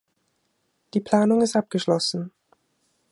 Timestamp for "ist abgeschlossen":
1.43-2.31